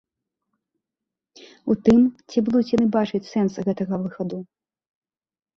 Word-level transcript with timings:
У 1.73 1.75
тым, 1.89 1.99
ці 2.29 2.37
будуць 2.47 2.71
яны 2.77 2.87
бачыць 2.97 3.23
сэнс 3.33 3.53
гэтага 3.69 3.95
выхаду. 4.07 4.37